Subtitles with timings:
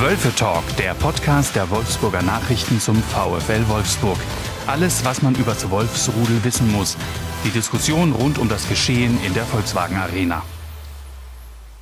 [0.00, 4.18] Wölfe Talk, der Podcast der Wolfsburger Nachrichten zum VfL Wolfsburg.
[4.66, 6.96] Alles, was man über das Wolfsrudel wissen muss.
[7.44, 10.42] Die Diskussion rund um das Geschehen in der Volkswagen Arena.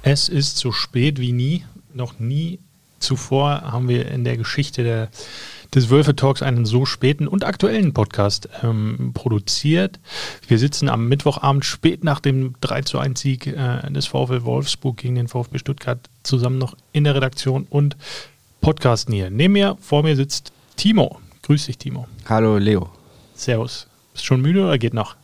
[0.03, 1.65] Es ist so spät wie nie.
[1.95, 2.59] Noch nie
[2.99, 5.09] zuvor haben wir in der Geschichte der,
[5.75, 10.01] des Wölfe Talks einen so späten und aktuellen Podcast ähm, produziert.
[10.47, 14.99] Wir sitzen am Mittwochabend spät nach dem 3 zu 1 Sieg äh, des VfL Wolfsburg
[14.99, 17.97] gegen den VfB Stuttgart zusammen noch in der Redaktion und
[18.61, 19.31] podcasten hier.
[19.31, 21.19] Neben mir, vor mir sitzt Timo.
[21.43, 22.07] Grüß dich, Timo.
[22.29, 22.91] Hallo, Leo.
[23.35, 23.89] Servus.
[24.13, 25.17] Bist schon müde oder geht noch?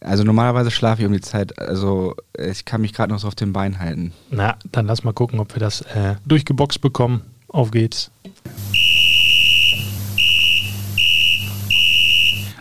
[0.00, 3.34] Also normalerweise schlafe ich um die Zeit, also ich kann mich gerade noch so auf
[3.34, 4.12] den Beinen halten.
[4.30, 7.22] Na, dann lass mal gucken, ob wir das äh, durchgeboxt bekommen.
[7.48, 8.10] Auf geht's.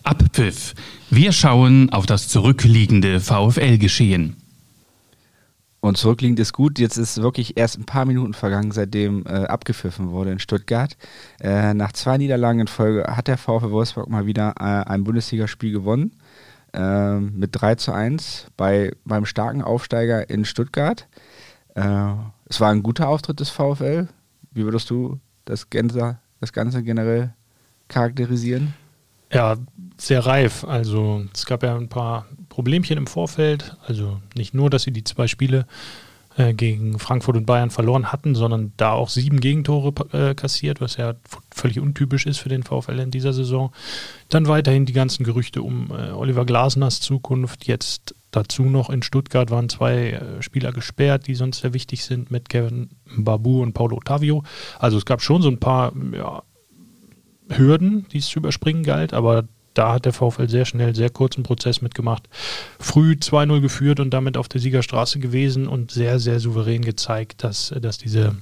[0.07, 0.73] Abpfiff.
[1.09, 4.38] Wir schauen auf das zurückliegende VfL-Geschehen.
[5.81, 6.80] Und zurückliegend ist gut.
[6.80, 10.95] Jetzt ist wirklich erst ein paar Minuten vergangen, seitdem äh, abgepfiffen wurde in Stuttgart.
[11.41, 15.73] Äh, nach zwei Niederlagen in Folge hat der VfL Wolfsburg mal wieder äh, ein Bundesligaspiel
[15.73, 16.14] gewonnen.
[16.73, 21.05] Äh, mit 3 zu 1 bei, beim starken Aufsteiger in Stuttgart.
[21.75, 22.14] Äh,
[22.45, 24.08] es war ein guter Auftritt des VfL.
[24.52, 27.33] Wie würdest du das Ganze, das Ganze generell
[27.89, 28.73] charakterisieren?
[29.31, 29.58] Ja,
[29.98, 30.64] sehr reif.
[30.64, 33.76] Also es gab ja ein paar Problemchen im Vorfeld.
[33.86, 35.66] Also nicht nur, dass sie die zwei Spiele
[36.38, 40.98] äh, gegen Frankfurt und Bayern verloren hatten, sondern da auch sieben Gegentore äh, kassiert, was
[40.98, 41.16] ja
[41.54, 43.72] völlig untypisch ist für den VfL in dieser Saison.
[44.30, 47.66] Dann weiterhin die ganzen Gerüchte um äh, Oliver Glasners Zukunft.
[47.66, 52.30] Jetzt dazu noch in Stuttgart waren zwei äh, Spieler gesperrt, die sonst sehr wichtig sind,
[52.30, 54.44] mit Kevin Babu und Paulo Ottavio.
[54.78, 56.44] Also es gab schon so ein paar ja,
[57.50, 59.45] Hürden, die es zu überspringen galt, aber
[59.78, 62.28] da hat der VfL sehr schnell, sehr kurzen Prozess mitgemacht.
[62.80, 67.73] Früh 2-0 geführt und damit auf der Siegerstraße gewesen und sehr, sehr souverän gezeigt, dass,
[67.80, 68.36] dass diese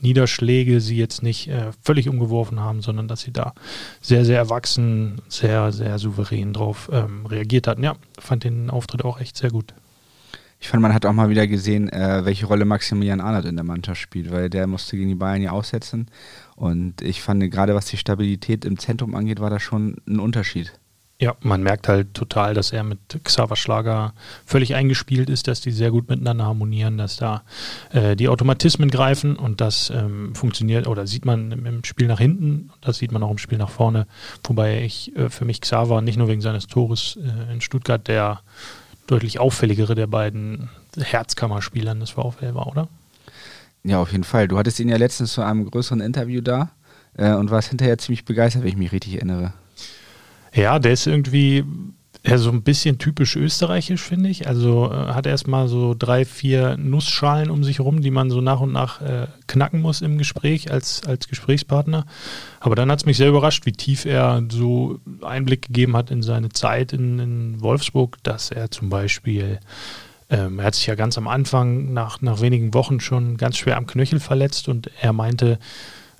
[0.00, 3.52] Niederschläge sie jetzt nicht äh, völlig umgeworfen haben, sondern dass sie da
[4.00, 7.82] sehr, sehr erwachsen, sehr, sehr souverän drauf ähm, reagiert hatten.
[7.82, 9.74] Ja, fand den Auftritt auch echt sehr gut.
[10.60, 13.64] Ich fand, man hat auch mal wieder gesehen, äh, welche Rolle Maximilian Arnold in der
[13.64, 16.08] Mannschaft spielt, weil der musste gegen die Bayern ja aussetzen.
[16.56, 20.72] Und ich fand, gerade was die Stabilität im Zentrum angeht, war da schon ein Unterschied.
[21.20, 24.14] Ja, man merkt halt total, dass er mit Xaver Schlager
[24.46, 27.42] völlig eingespielt ist, dass die sehr gut miteinander harmonieren, dass da
[27.90, 32.70] äh, die Automatismen greifen und das ähm, funktioniert oder sieht man im Spiel nach hinten,
[32.80, 34.06] das sieht man auch im Spiel nach vorne.
[34.44, 38.42] Wobei ich äh, für mich Xaver nicht nur wegen seines Tores äh, in Stuttgart der
[39.08, 42.88] deutlich auffälligere der beiden Herzkammerspielern des VfL war, oder?
[43.82, 44.48] Ja, auf jeden Fall.
[44.48, 46.70] Du hattest ihn ja letztens zu einem größeren Interview da
[47.16, 49.52] äh, und warst hinterher ziemlich begeistert, wenn ich mich richtig erinnere.
[50.54, 51.64] Ja, der ist irgendwie
[52.28, 54.46] ja, so ein bisschen typisch österreichisch, finde ich.
[54.46, 58.60] Also äh, hat erstmal so drei, vier Nussschalen um sich herum, die man so nach
[58.60, 62.04] und nach äh, knacken muss im Gespräch als, als Gesprächspartner.
[62.60, 66.22] Aber dann hat es mich sehr überrascht, wie tief er so Einblick gegeben hat in
[66.22, 69.58] seine Zeit in, in Wolfsburg, dass er zum Beispiel,
[70.28, 73.78] ähm, er hat sich ja ganz am Anfang nach, nach wenigen Wochen schon ganz schwer
[73.78, 75.58] am Knöchel verletzt und er meinte,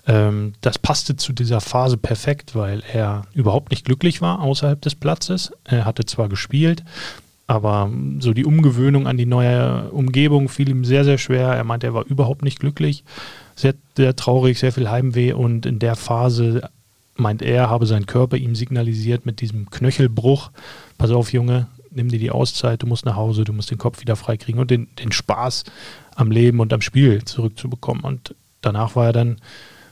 [0.08, 4.94] ähm, das passte zu dieser Phase perfekt, weil er überhaupt nicht glücklich war außerhalb des
[4.94, 5.52] Platzes.
[5.64, 6.82] Er hatte zwar gespielt,
[7.46, 11.48] aber so die Umgewöhnung an die neue Umgebung fiel ihm sehr, sehr schwer.
[11.48, 13.04] Er meinte, er war überhaupt nicht glücklich,
[13.54, 16.70] sehr, sehr traurig, sehr viel Heimweh und in der Phase
[17.16, 20.50] meint er, habe sein Körper ihm signalisiert mit diesem Knöchelbruch,
[20.96, 24.00] pass auf Junge, nimm dir die Auszeit, du musst nach Hause, du musst den Kopf
[24.00, 25.64] wieder freikriegen und den, den Spaß
[26.14, 28.04] am Leben und am Spiel zurückzubekommen.
[28.04, 29.40] Und danach war er dann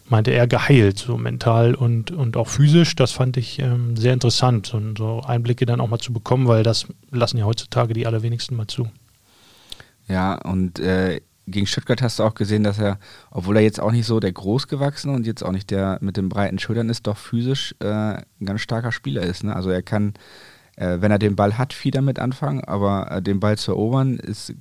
[0.08, 2.94] meinte er, geheilt, so mental und, und auch physisch.
[2.96, 6.62] Das fand ich ähm, sehr interessant, so, so, Einblicke dann auch mal zu bekommen, weil
[6.62, 8.88] das lassen ja heutzutage die allerwenigsten mal zu.
[10.08, 12.98] Ja, und äh, gegen Stuttgart hast du auch gesehen, dass er,
[13.30, 16.28] obwohl er jetzt auch nicht so der großgewachsene und jetzt auch nicht der mit den
[16.28, 19.44] breiten Schultern ist, doch physisch äh, ein ganz starker Spieler ist.
[19.44, 19.54] Ne?
[19.54, 20.14] Also er kann
[20.76, 24.16] äh, wenn er den Ball hat, viel damit anfangen, aber äh, den Ball zu erobern,
[24.16, 24.54] ist,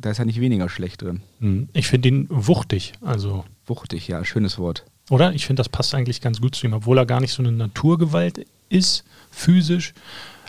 [0.00, 1.22] da ist er nicht weniger schlecht drin.
[1.38, 1.68] Hm.
[1.72, 2.92] Ich finde ihn wuchtig.
[3.00, 4.84] Also wuchtig, ja, schönes Wort.
[5.10, 5.32] Oder?
[5.32, 6.72] Ich finde, das passt eigentlich ganz gut zu ihm.
[6.72, 9.94] Obwohl er gar nicht so eine Naturgewalt ist, physisch,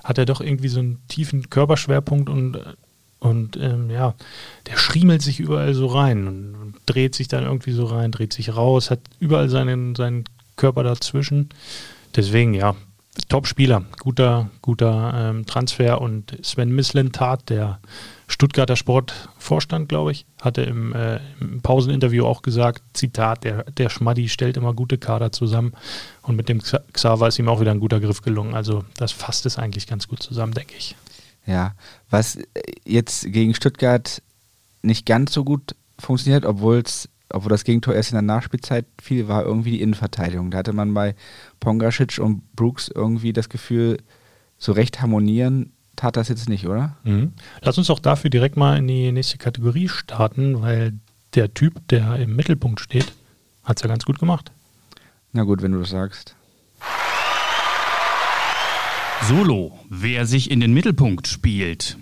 [0.04, 2.60] hat er doch irgendwie so einen tiefen Körperschwerpunkt und,
[3.20, 4.16] und ähm, ja,
[4.68, 8.34] der schriemelt sich überall so rein und, und, dreht sich dann irgendwie so rein, dreht
[8.34, 10.26] sich raus, hat überall seinen, seinen
[10.56, 11.50] Körper dazwischen.
[12.16, 12.76] Deswegen, ja,
[13.28, 17.80] Top-Spieler, guter, guter ähm, Transfer und Sven Mislintat, der
[18.28, 24.30] Stuttgarter Sportvorstand, glaube ich, hatte im, äh, im, Pauseninterview auch gesagt, Zitat, der, der Schmaddi
[24.30, 25.74] stellt immer gute Kader zusammen
[26.22, 28.54] und mit dem Xaver ist ihm auch wieder ein guter Griff gelungen.
[28.54, 30.96] Also das fasst es eigentlich ganz gut zusammen, denke ich.
[31.46, 31.74] Ja,
[32.10, 32.38] was
[32.86, 34.22] jetzt gegen Stuttgart
[34.82, 39.28] nicht ganz so gut funktioniert, obwohl es obwohl das Gegentor erst in der Nachspielzeit fiel,
[39.28, 40.52] war irgendwie die Innenverteidigung.
[40.52, 41.16] Da hatte man bei
[41.60, 43.98] Pongacic und Brooks irgendwie das Gefühl,
[44.58, 46.98] so recht harmonieren tat das jetzt nicht, oder?
[47.04, 47.34] Mhm.
[47.62, 50.94] Lass uns doch dafür direkt mal in die nächste Kategorie starten, weil
[51.36, 53.14] der Typ, der im Mittelpunkt steht,
[53.64, 54.52] hat es ja ganz gut gemacht.
[55.32, 56.36] Na gut, wenn du das sagst.
[59.28, 61.98] Solo, wer sich in den Mittelpunkt spielt.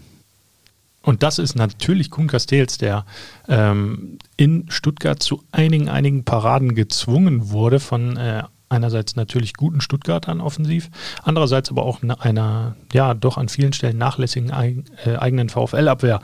[1.01, 3.06] Und das ist natürlich Kuhn Castells, der
[3.48, 10.42] ähm, in Stuttgart zu einigen, einigen Paraden gezwungen wurde von äh, einerseits natürlich guten Stuttgartern
[10.42, 10.90] offensiv,
[11.24, 16.22] andererseits aber auch einer, ja, doch an vielen Stellen nachlässigen äh, eigenen VfL-Abwehr,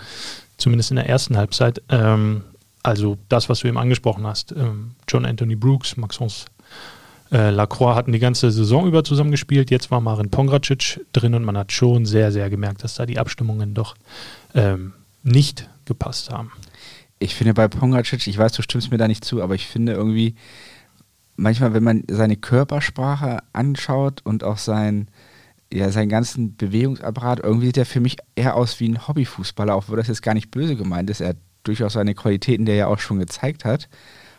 [0.58, 1.82] zumindest in der ersten Halbzeit.
[1.90, 2.44] Ähm,
[2.84, 6.46] also das, was du eben angesprochen hast, ähm, John Anthony Brooks, Maxence
[7.32, 9.72] äh, Lacroix hatten die ganze Saison über zusammengespielt.
[9.72, 13.18] Jetzt war Marin Pongracic drin und man hat schon sehr, sehr gemerkt, dass da die
[13.18, 13.96] Abstimmungen doch
[14.56, 14.94] ähm,
[15.24, 16.52] nicht gepasst haben.
[17.20, 19.94] Ich finde bei Pongracic, ich weiß, du stimmst mir da nicht zu, aber ich finde
[19.94, 20.36] irgendwie,
[21.36, 25.10] manchmal, wenn man seine Körpersprache anschaut und auch sein,
[25.72, 29.96] ja, seinen ganzen Bewegungsapparat, irgendwie sieht er für mich eher aus wie ein Hobbyfußballer, wo
[29.96, 31.22] das jetzt gar nicht böse gemeint ist.
[31.22, 33.90] Er hat durchaus seine Qualitäten, die er ja auch schon gezeigt hat.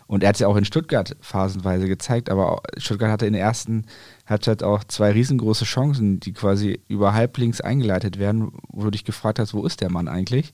[0.06, 3.42] Und er hat es ja auch in Stuttgart phasenweise gezeigt, aber Stuttgart hatte in der
[3.42, 3.86] ersten
[4.26, 9.38] Halbzeit auch zwei riesengroße Chancen, die quasi über halblinks eingeleitet werden, wo du dich gefragt
[9.38, 10.52] hast, wo ist der Mann eigentlich?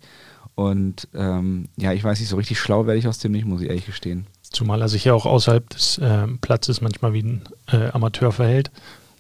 [0.55, 3.63] Und ähm, ja, ich weiß nicht, so richtig schlau werde ich aus dem nicht, muss
[3.63, 4.27] ich ehrlich gestehen.
[4.43, 8.71] Zumal er sich ja auch außerhalb des äh, Platzes manchmal wie ein äh, Amateur verhält.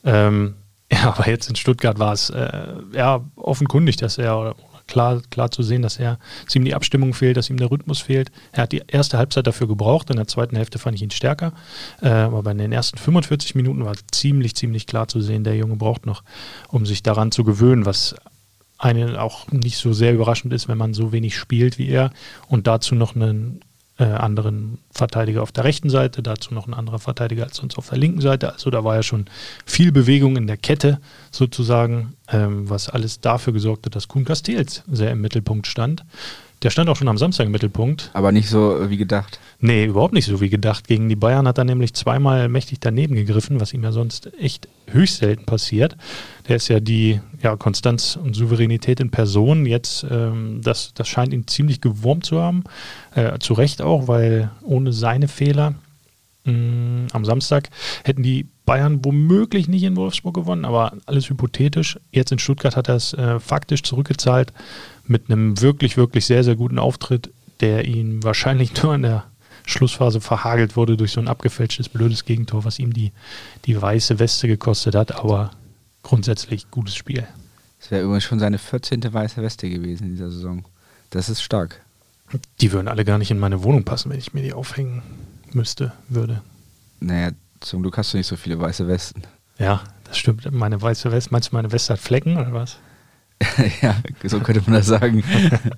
[0.04, 0.54] Ähm,
[0.92, 4.54] ja, aber jetzt in Stuttgart war es äh, ja offenkundig, dass er
[4.86, 8.00] klar, klar zu sehen, dass er dass ihm die Abstimmung fehlt, dass ihm der Rhythmus
[8.00, 8.30] fehlt.
[8.52, 11.52] Er hat die erste Halbzeit dafür gebraucht, in der zweiten Hälfte fand ich ihn stärker.
[12.00, 15.76] Äh, aber in den ersten 45 Minuten war ziemlich, ziemlich klar zu sehen, der Junge
[15.76, 16.22] braucht noch,
[16.68, 18.14] um sich daran zu gewöhnen, was
[18.78, 22.10] einen auch nicht so sehr überraschend ist, wenn man so wenig spielt wie er
[22.48, 23.60] und dazu noch einen
[23.98, 27.88] äh, anderen Verteidiger auf der rechten Seite, dazu noch ein anderer Verteidiger als sonst auf
[27.90, 28.52] der linken Seite.
[28.52, 29.26] Also da war ja schon
[29.66, 31.00] viel Bewegung in der Kette
[31.30, 36.04] sozusagen, ähm, was alles dafür gesorgt hat, dass Kuhn Castells sehr im Mittelpunkt stand.
[36.62, 38.10] Der stand auch schon am Samstag im Mittelpunkt.
[38.12, 39.40] Aber nicht so wie gedacht.
[39.58, 40.86] Nee, überhaupt nicht so wie gedacht.
[40.86, 44.68] Gegen die Bayern hat er nämlich zweimal mächtig daneben gegriffen, was ihm ja sonst echt
[44.86, 45.96] höchst selten passiert.
[46.48, 49.66] Der ist ja die ja, Konstanz und Souveränität in Person.
[49.66, 52.62] Jetzt, ähm, das, das scheint ihn ziemlich gewurmt zu haben.
[53.14, 55.74] Äh, zu Recht auch, weil ohne seine Fehler
[56.44, 57.70] mh, mm, am Samstag
[58.04, 61.98] hätten die Bayern womöglich nicht in Wolfsburg gewonnen, aber alles hypothetisch.
[62.12, 64.52] Jetzt in Stuttgart hat er es äh, faktisch zurückgezahlt
[65.06, 69.24] mit einem wirklich, wirklich sehr, sehr guten Auftritt, der ihn wahrscheinlich nur in der
[69.64, 73.12] Schlussphase verhagelt wurde durch so ein abgefälschtes, blödes Gegentor, was ihm die,
[73.64, 75.52] die weiße Weste gekostet hat, aber
[76.02, 77.26] grundsätzlich gutes Spiel.
[77.80, 79.12] Es wäre übrigens schon seine 14.
[79.12, 80.64] weiße Weste gewesen in dieser Saison.
[81.10, 81.80] Das ist stark.
[82.60, 85.02] Die würden alle gar nicht in meine Wohnung passen, wenn ich mir die aufhängen
[85.52, 86.42] müsste, würde.
[87.00, 89.22] Naja, zum Glück hast du nicht so viele weiße Westen.
[89.58, 90.50] Ja, das stimmt.
[90.50, 92.78] Meine weiße Weste, meinst du, meine Weste hat Flecken oder was?
[93.82, 95.22] ja, so könnte man das sagen.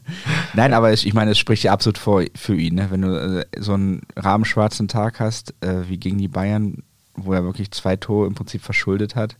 [0.54, 2.74] Nein, aber ich, ich meine, es spricht ja absolut vor, für ihn.
[2.74, 2.90] Ne?
[2.90, 6.82] Wenn du äh, so einen rahmenschwarzen Tag hast, äh, wie gegen die Bayern,
[7.14, 9.36] wo er wirklich zwei Tore im Prinzip verschuldet hat,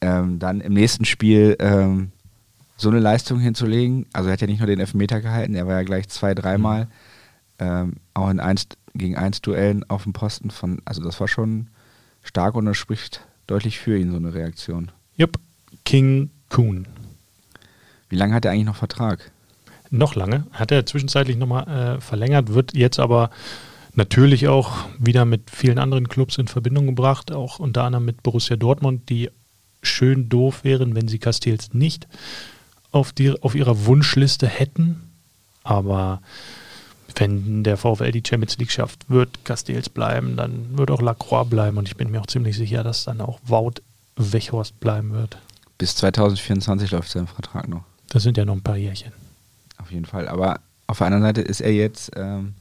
[0.00, 2.12] ähm, dann im nächsten Spiel ähm,
[2.76, 4.06] so eine Leistung hinzulegen.
[4.12, 6.84] Also er hat ja nicht nur den Elfmeter gehalten, er war ja gleich zwei, dreimal
[6.84, 6.90] mhm.
[7.58, 11.68] ähm, auch in eins gegen eins Duellen auf dem Posten von, also das war schon
[12.22, 14.90] stark und das spricht deutlich für ihn, so eine Reaktion.
[15.16, 15.38] Jupp,
[15.84, 16.86] King Kuhn.
[18.08, 19.30] Wie lange hat er eigentlich noch Vertrag?
[19.90, 20.46] Noch lange.
[20.52, 23.30] Hat er zwischenzeitlich nochmal äh, verlängert, wird jetzt aber
[23.94, 28.56] natürlich auch wieder mit vielen anderen Clubs in Verbindung gebracht, auch unter anderem mit Borussia
[28.56, 29.30] Dortmund, die
[29.82, 32.06] schön doof wären, wenn sie Castells nicht
[32.90, 35.10] auf, die, auf ihrer Wunschliste hätten.
[35.64, 36.20] Aber
[37.16, 41.76] wenn der VfL die Champions League schafft, wird Castells bleiben, dann wird auch Lacroix bleiben
[41.78, 43.82] und ich bin mir auch ziemlich sicher, dass dann auch Wout
[44.16, 45.38] Wechhorst bleiben wird.
[45.78, 47.84] Bis 2024 läuft sein Vertrag noch.
[48.08, 49.12] Das sind ja noch ein paar Jährchen.
[49.78, 50.28] Auf jeden Fall.
[50.28, 52.54] Aber auf der anderen Seite ist er jetzt ähm,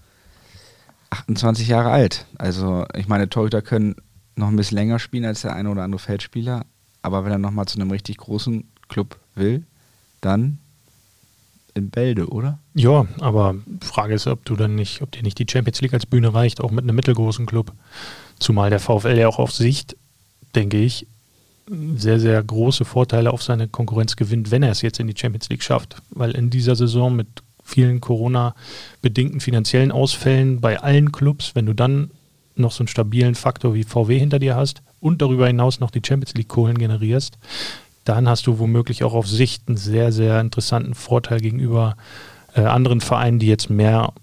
[1.10, 2.25] 28 Jahre alt.
[2.38, 3.96] Also ich meine, Torhüter können
[4.36, 6.66] noch ein bisschen länger spielen als der eine oder andere Feldspieler.
[7.01, 9.63] Aber wenn er nochmal zu einem richtig großen Club will,
[10.22, 10.60] dann
[11.74, 12.60] in Bälde, oder?
[12.74, 16.06] Ja, aber Frage ist, ob du dann nicht, ob dir nicht die Champions League als
[16.06, 17.72] Bühne reicht, auch mit einem mittelgroßen Club.
[18.39, 19.96] Zumal der VfL ja auch auf Sicht,
[20.56, 21.08] denke ich,
[21.95, 25.50] sehr, sehr große Vorteile auf seine Konkurrenz gewinnt, wenn er es jetzt in die Champions
[25.50, 26.01] League schafft.
[26.09, 27.27] Weil in dieser Saison mit
[27.63, 32.12] vielen Corona-bedingten finanziellen Ausfällen bei allen Clubs, wenn du dann
[32.55, 36.01] noch so einen stabilen Faktor wie VW hinter dir hast und darüber hinaus noch die
[36.05, 37.38] Champions League-Kohlen generierst,
[38.05, 41.97] dann hast du womöglich auch auf Sicht einen sehr, sehr interessanten Vorteil gegenüber
[42.55, 44.13] äh, anderen Vereinen, die jetzt mehr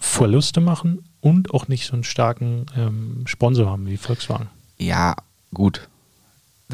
[0.00, 4.48] Verluste machen und auch nicht so einen starken ähm, Sponsor haben wie Volkswagen.
[4.78, 5.14] Ja,
[5.54, 5.88] gut.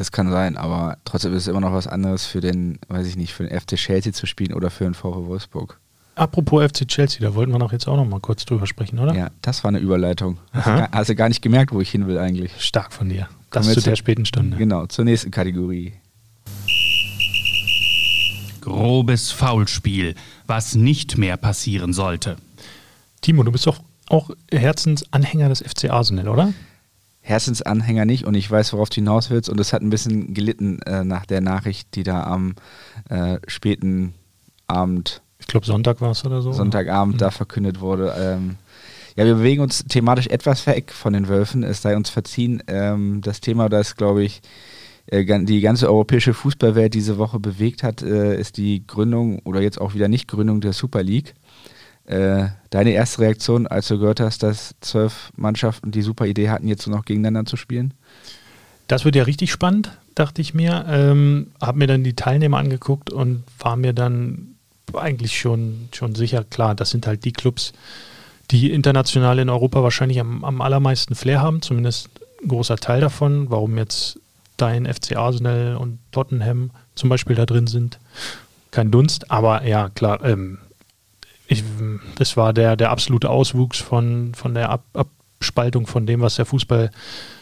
[0.01, 3.17] Das kann sein, aber trotzdem ist es immer noch was anderes für den, weiß ich
[3.17, 5.79] nicht, für den FC Chelsea zu spielen oder für den VfW Wolfsburg.
[6.15, 9.13] Apropos FC Chelsea, da wollten wir noch jetzt auch noch mal kurz drüber sprechen, oder?
[9.13, 10.39] Ja, das war eine Überleitung.
[10.53, 12.51] Hast du, gar, hast du, gar, nicht gemerkt, wo ich hin will eigentlich.
[12.57, 13.29] Stark von dir.
[13.51, 14.57] Das zu der späten Stunde.
[14.57, 15.93] Genau, zur nächsten Kategorie.
[18.61, 20.15] Grobes Foulspiel,
[20.47, 22.37] was nicht mehr passieren sollte.
[23.21, 23.79] Timo, du bist doch
[24.09, 26.53] auch Herzensanhänger des FC Arsenal, oder?
[27.31, 30.79] Herzensanhänger nicht und ich weiß, worauf du hinaus willst und es hat ein bisschen gelitten
[30.83, 32.55] äh, nach der Nachricht, die da am
[33.09, 34.13] äh, späten
[34.67, 36.53] Abend ich glaube, Sonntag war es oder so.
[36.53, 37.19] Sonntagabend mhm.
[37.19, 38.13] da verkündet wurde.
[38.17, 38.57] Ähm,
[39.15, 41.63] ja, wir bewegen uns thematisch etwas vereck von den Wölfen.
[41.63, 42.63] Es sei uns verziehen.
[42.67, 44.41] Ähm, das Thema, das, glaube ich,
[45.07, 49.81] äh, die ganze europäische Fußballwelt diese Woche bewegt hat, äh, ist die Gründung oder jetzt
[49.81, 51.33] auch wieder nicht Gründung der Super League.
[52.11, 56.67] Äh, deine erste Reaktion, als du gehört hast, dass zwölf Mannschaften die super Idee hatten,
[56.67, 57.93] jetzt noch gegeneinander zu spielen?
[58.89, 60.85] Das wird ja richtig spannend, dachte ich mir.
[60.89, 64.55] Ähm, habe mir dann die Teilnehmer angeguckt und war mir dann
[64.93, 67.71] eigentlich schon, schon sicher klar, das sind halt die Clubs,
[68.51, 72.09] die international in Europa wahrscheinlich am, am allermeisten Flair haben, zumindest
[72.43, 73.49] ein großer Teil davon.
[73.49, 74.19] Warum jetzt
[74.57, 77.99] dein FC Arsenal und Tottenham zum Beispiel da drin sind,
[78.71, 79.31] kein Dunst.
[79.31, 80.57] Aber ja, klar, ähm,
[81.51, 81.63] ich,
[82.15, 84.85] das war der, der absolute Auswuchs von, von der Ab
[85.41, 86.91] Abspaltung von dem, was der Fußball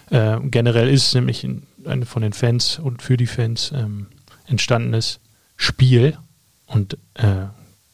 [0.09, 4.07] äh, generell ist, nämlich ein von den Fans und für die Fans ähm,
[4.47, 5.19] entstandenes
[5.57, 6.17] Spiel
[6.65, 7.47] und äh,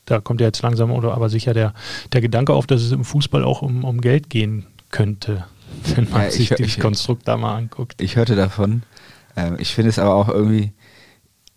[0.06, 1.74] da kommt ja jetzt langsam oder aber sicher der,
[2.14, 5.46] der Gedanke auf, dass es im Fußball auch um, um Geld gehen könnte,
[5.96, 8.00] wenn man ja, sich ich, dieses ich, Konstrukt da mal anguckt.
[8.00, 8.84] Ich hörte davon.
[9.36, 10.72] Ähm, ich finde es aber auch irgendwie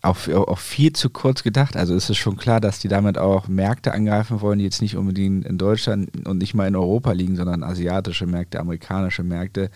[0.01, 1.75] auch, auch viel zu kurz gedacht.
[1.75, 4.95] Also ist es schon klar, dass die damit auch Märkte angreifen wollen, die jetzt nicht
[4.95, 9.69] unbedingt in Deutschland und nicht mal in Europa liegen, sondern asiatische Märkte, amerikanische Märkte.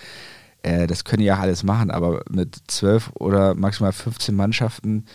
[0.62, 5.06] Äh, das können die ja alles machen, aber mit zwölf oder maximal 15 Mannschaften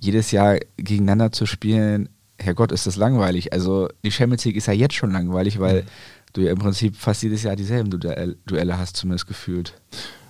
[0.00, 3.52] jedes Jahr gegeneinander zu spielen, Herrgott, ist das langweilig.
[3.52, 5.86] Also die Champions League ist ja jetzt schon langweilig, weil mhm.
[6.32, 9.74] du ja im Prinzip fast jedes Jahr dieselben Duelle hast, zumindest gefühlt.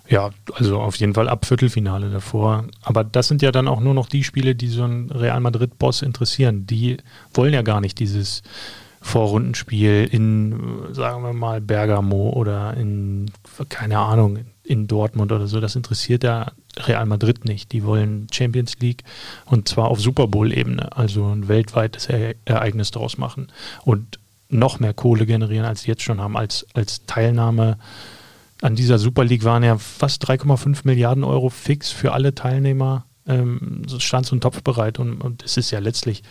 [0.09, 2.65] Ja, also auf jeden Fall ab Viertelfinale davor.
[2.83, 6.03] Aber das sind ja dann auch nur noch die Spiele, die so einen Real Madrid-Boss
[6.03, 6.67] interessieren.
[6.67, 6.99] Die
[7.33, 8.43] wollen ja gar nicht dieses
[9.01, 10.59] Vorrundenspiel in,
[10.93, 13.31] sagen wir mal, Bergamo oder in,
[13.69, 15.61] keine Ahnung, in Dortmund oder so.
[15.61, 17.73] Das interessiert ja Real Madrid nicht.
[17.73, 19.05] Die wollen Champions League
[19.47, 22.09] und zwar auf Super Bowl-Ebene, also ein weltweites
[22.45, 23.49] Ereignis daraus machen
[23.85, 24.19] und
[24.49, 27.79] noch mehr Kohle generieren, als sie jetzt schon haben, als, als Teilnahme
[28.63, 33.05] an dieser Super League waren ja fast 3,5 Milliarden Euro fix für alle Teilnehmer.
[33.27, 36.23] Ähm, stand so ein Topf bereit und, und es ist ja letztlich,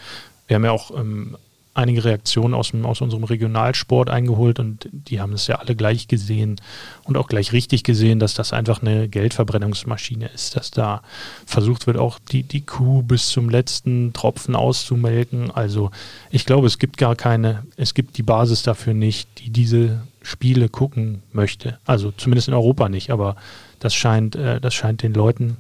[0.48, 1.38] wir haben ja auch ähm,
[1.74, 6.58] einige Reaktionen aus, aus unserem Regionalsport eingeholt und die haben es ja alle gleich gesehen
[7.04, 11.02] und auch gleich richtig gesehen, dass das einfach eine Geldverbrennungsmaschine ist, dass da
[11.46, 15.50] versucht wird, auch die, die Kuh bis zum letzten Tropfen auszumelken.
[15.50, 15.90] Also
[16.30, 20.70] ich glaube, es gibt gar keine, es gibt die Basis dafür nicht, die diese Spiele
[20.70, 21.78] gucken möchte.
[21.86, 23.36] Also zumindest in Europa nicht, aber
[23.80, 25.58] das scheint, äh, das scheint den Leuten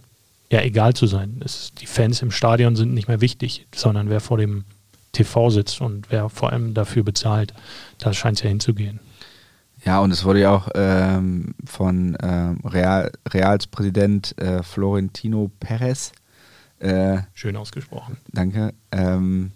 [0.51, 1.41] ja egal zu sein.
[1.43, 4.63] Es, die Fans im Stadion sind nicht mehr wichtig, sondern wer vor dem
[5.11, 7.53] TV sitzt und wer vor allem dafür bezahlt.
[7.99, 8.99] Da scheint es ja hinzugehen.
[9.85, 16.13] Ja, und es wurde ja auch ähm, von ähm, Real, Reals Präsident äh, Florentino Perez
[16.83, 18.17] äh, schön ausgesprochen.
[18.31, 18.73] Danke.
[18.91, 19.51] Ähm,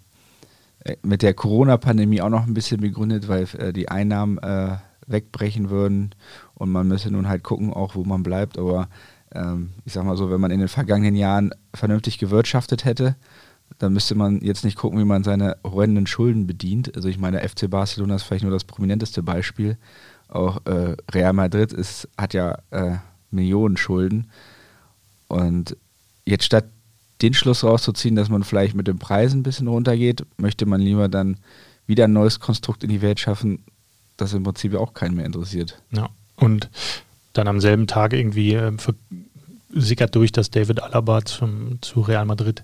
[0.84, 4.76] äh, mit der Corona-Pandemie auch noch ein bisschen begründet, weil äh, die Einnahmen äh,
[5.08, 6.14] wegbrechen würden
[6.54, 8.58] und man müsse nun halt gucken, auch wo man bleibt.
[8.58, 8.88] Aber
[9.34, 13.16] ähm, ich sag mal so, wenn man in den vergangenen Jahren vernünftig gewirtschaftet hätte,
[13.78, 16.94] da müsste man jetzt nicht gucken, wie man seine horrenden Schulden bedient.
[16.96, 19.76] Also ich meine, FC Barcelona ist vielleicht nur das prominenteste Beispiel.
[20.28, 22.96] Auch äh, Real Madrid ist, hat ja äh,
[23.30, 24.30] Millionen Schulden.
[25.28, 25.76] Und
[26.24, 26.64] jetzt statt
[27.20, 31.08] den Schluss rauszuziehen, dass man vielleicht mit den Preisen ein bisschen runtergeht, möchte man lieber
[31.08, 31.36] dann
[31.86, 33.64] wieder ein neues Konstrukt in die Welt schaffen,
[34.18, 35.80] das im Prinzip auch keinen mehr interessiert.
[35.90, 36.68] Ja, und
[37.32, 38.72] dann am selben Tag irgendwie äh,
[39.70, 42.62] sickert durch, dass David Alaba zum, zu Real Madrid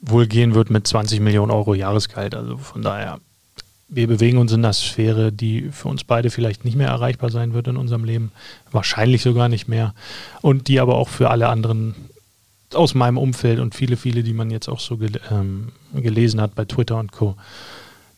[0.00, 2.34] wohl gehen wird mit 20 Millionen Euro Jahresgehalt.
[2.34, 3.20] Also von daher,
[3.88, 7.52] wir bewegen uns in einer Sphäre, die für uns beide vielleicht nicht mehr erreichbar sein
[7.52, 8.30] wird in unserem Leben,
[8.70, 9.94] wahrscheinlich sogar nicht mehr.
[10.40, 11.94] Und die aber auch für alle anderen
[12.72, 16.54] aus meinem Umfeld und viele, viele, die man jetzt auch so gel ähm, gelesen hat
[16.54, 17.36] bei Twitter und Co.,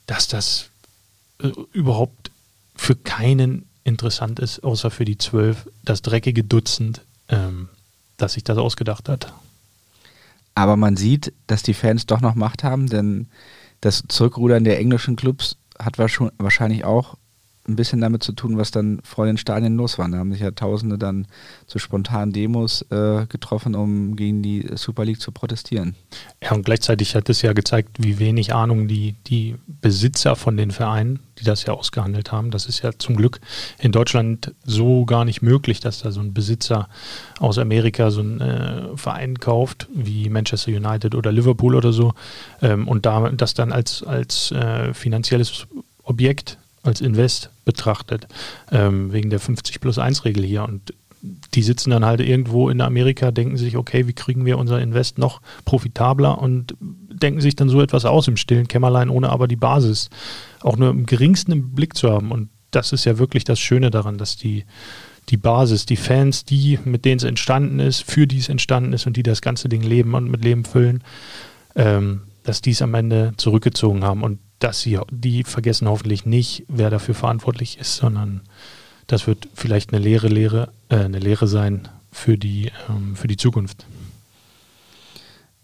[0.06, 0.68] dass das
[1.42, 2.31] äh, überhaupt
[2.82, 7.68] für keinen interessant ist, außer für die zwölf, das dreckige Dutzend, ähm,
[8.16, 9.32] das sich das ausgedacht hat.
[10.56, 13.28] Aber man sieht, dass die Fans doch noch Macht haben, denn
[13.80, 17.16] das Zurückrudern der englischen Clubs hat wahrscheinlich auch
[17.68, 20.08] ein bisschen damit zu tun, was dann vor den Stadien los war.
[20.08, 21.26] Da haben sich ja Tausende dann
[21.66, 25.94] zu spontanen Demos äh, getroffen, um gegen die Super League zu protestieren.
[26.42, 30.72] Ja, und gleichzeitig hat es ja gezeigt, wie wenig Ahnung die, die Besitzer von den
[30.72, 32.50] Vereinen, die das ja ausgehandelt haben.
[32.50, 33.40] Das ist ja zum Glück
[33.78, 36.88] in Deutschland so gar nicht möglich, dass da so ein Besitzer
[37.38, 42.14] aus Amerika so einen äh, Verein kauft, wie Manchester United oder Liverpool oder so,
[42.60, 45.66] ähm, und da, das dann als, als äh, finanzielles
[46.02, 48.26] Objekt als Invest betrachtet,
[48.70, 50.64] ähm, wegen der 50 plus 1 Regel hier.
[50.64, 50.92] Und
[51.54, 55.18] die sitzen dann halt irgendwo in Amerika, denken sich, okay, wie kriegen wir unser Invest
[55.18, 59.56] noch profitabler und denken sich dann so etwas aus im stillen Kämmerlein, ohne aber die
[59.56, 60.10] Basis
[60.60, 62.32] auch nur im geringsten im Blick zu haben.
[62.32, 64.64] Und das ist ja wirklich das Schöne daran, dass die,
[65.28, 69.06] die Basis, die Fans, die, mit denen es entstanden ist, für die es entstanden ist
[69.06, 71.04] und die das ganze Ding leben und mit Leben füllen,
[71.76, 74.22] ähm, dass die es am Ende zurückgezogen haben.
[74.22, 78.42] Und dass sie, die vergessen hoffentlich nicht, wer dafür verantwortlich ist, sondern
[79.06, 83.36] das wird vielleicht eine Lehre, Lehre, äh, eine Lehre sein für die, ähm, für die
[83.36, 83.86] Zukunft.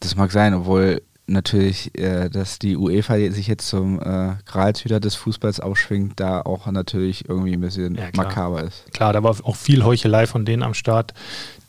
[0.00, 5.14] Das mag sein, obwohl natürlich, äh, dass die UEFA sich jetzt zum äh, Gralshüter des
[5.14, 8.92] Fußballs aufschwingt, da auch natürlich irgendwie ein bisschen ja, makaber ist.
[8.92, 11.14] Klar, da war auch viel Heuchelei von denen am Start,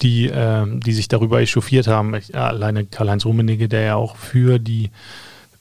[0.02, 2.16] die, äh, die sich darüber echauffiert haben.
[2.16, 4.92] Ich, ja, alleine Karl-Heinz Rummenigge, der ja auch für die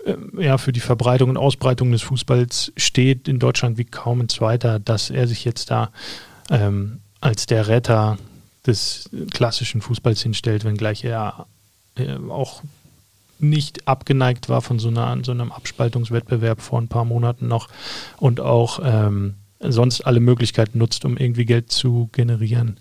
[0.04, 4.28] äh, ja, für die Verbreitung und Ausbreitung des Fußballs steht in Deutschland wie kaum ein
[4.28, 5.90] zweiter, dass er sich jetzt da
[6.50, 8.18] ähm, als der Retter
[8.66, 11.46] des klassischen Fußballs hinstellt, wenngleich er
[11.96, 12.62] äh, auch
[13.38, 17.68] nicht abgeneigt war von so, einer, so einem Abspaltungswettbewerb vor ein paar Monaten noch
[18.18, 22.78] und auch ähm, sonst alle Möglichkeiten nutzt, um irgendwie Geld zu generieren.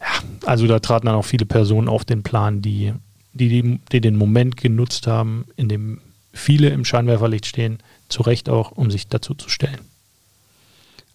[0.00, 2.92] Ja, also da traten dann auch viele Personen auf den Plan, die,
[3.32, 6.00] die, die den Moment genutzt haben, in dem
[6.32, 7.78] viele im Scheinwerferlicht stehen,
[8.08, 9.80] zu Recht auch, um sich dazu zu stellen.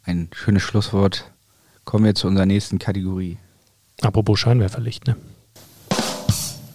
[0.04, 1.32] Ein schönes Schlusswort.
[1.84, 3.38] Kommen wir zu unserer nächsten Kategorie.
[4.02, 5.16] Apropos Scheinwerferlicht, ne?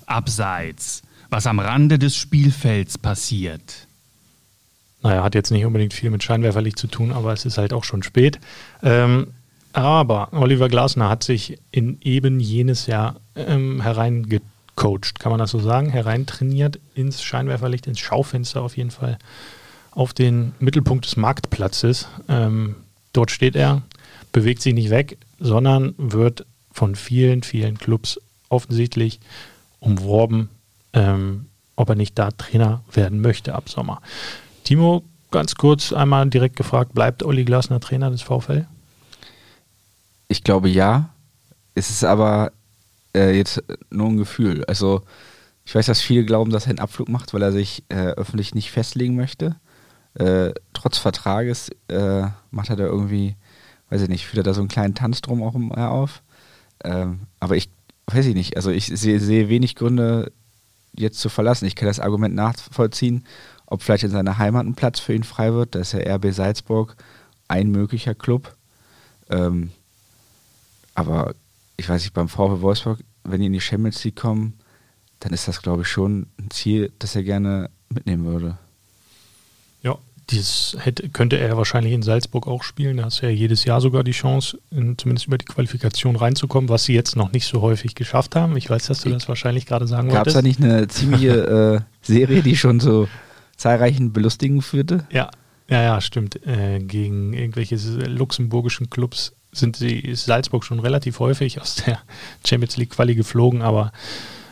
[0.06, 1.02] Abseits.
[1.32, 3.86] Was am Rande des Spielfelds passiert.
[5.02, 7.84] Naja, hat jetzt nicht unbedingt viel mit Scheinwerferlicht zu tun, aber es ist halt auch
[7.84, 8.38] schon spät.
[8.82, 9.28] Ähm,
[9.72, 15.50] aber Oliver Glasner hat sich in eben jenes Jahr ähm, hereingetragen coacht, kann man das
[15.52, 19.18] so sagen, hereintrainiert ins Scheinwerferlicht, ins Schaufenster auf jeden Fall,
[19.90, 22.08] auf den Mittelpunkt des Marktplatzes.
[22.28, 22.76] Ähm,
[23.14, 23.80] dort steht er,
[24.32, 29.20] bewegt sich nicht weg, sondern wird von vielen, vielen Clubs offensichtlich
[29.80, 30.50] umworben,
[30.92, 34.00] ähm, ob er nicht da Trainer werden möchte ab Sommer.
[34.64, 38.66] Timo, ganz kurz einmal direkt gefragt, bleibt Olli Glasner Trainer des VfL?
[40.28, 41.10] Ich glaube ja.
[41.74, 42.52] Es ist aber
[43.16, 44.64] äh, jetzt nur ein Gefühl.
[44.66, 45.02] Also
[45.64, 48.54] ich weiß, dass viele glauben, dass er einen Abflug macht, weil er sich äh, öffentlich
[48.54, 49.56] nicht festlegen möchte.
[50.14, 53.36] Äh, trotz Vertrages äh, macht er da irgendwie,
[53.88, 56.22] weiß ich nicht, führt er da so einen kleinen Tanz drum auch äh, auf.
[56.84, 57.70] Ähm, aber ich
[58.06, 60.32] weiß ich nicht, also ich sehe, sehe wenig Gründe,
[60.96, 61.66] jetzt zu verlassen.
[61.66, 63.24] Ich kann das Argument nachvollziehen,
[63.66, 65.74] ob vielleicht in seiner Heimat ein Platz für ihn frei wird.
[65.74, 66.96] Da ist ja RB Salzburg
[67.48, 68.54] ein möglicher Club.
[69.30, 69.70] Ähm,
[70.94, 71.34] aber
[71.76, 74.58] ich weiß nicht, beim VfW Wolfsburg, wenn die in die Champions League kommen,
[75.20, 78.58] dann ist das, glaube ich, schon ein Ziel, das er gerne mitnehmen würde.
[80.30, 82.98] Dieses hätte, könnte er wahrscheinlich in Salzburg auch spielen.
[82.98, 86.68] Da hast du ja jedes Jahr sogar die Chance, in, zumindest über die Qualifikation reinzukommen,
[86.68, 88.56] was sie jetzt noch nicht so häufig geschafft haben.
[88.56, 90.36] Ich weiß, dass du das wahrscheinlich gerade sagen Gab's wolltest.
[90.36, 93.08] Gab es da nicht eine ziemliche äh, Serie, die schon so
[93.56, 95.06] zahlreichen Belustigungen führte?
[95.10, 95.30] Ja,
[95.68, 96.44] ja, ja, stimmt.
[96.46, 101.98] Äh, gegen irgendwelche luxemburgischen Clubs sind sie, ist Salzburg schon relativ häufig aus der
[102.46, 103.92] Champions League Quali geflogen, aber